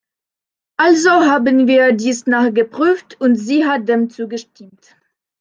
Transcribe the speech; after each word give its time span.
Also 0.79 1.11
haben 1.11 1.67
wir 1.67 1.91
dies 1.93 2.25
nachgeprüft, 2.25 3.21
und 3.21 3.35
sie 3.35 3.67
hat 3.67 3.87
dem 3.87 4.09
zugestimmt. 4.09 4.95